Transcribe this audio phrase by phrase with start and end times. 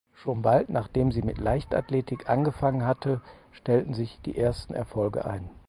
[0.15, 5.47] Schon bald nachdem sie mit Leichtathletik angefangen hatte stellten sich die ersten Erfolge ein.